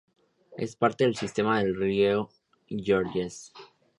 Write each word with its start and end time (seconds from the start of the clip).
Es 0.57 0.75
parte 0.75 1.03
del 1.03 1.15
sistema 1.15 1.59
del 1.59 1.75
río 1.79 2.29
Georges. 2.65 3.53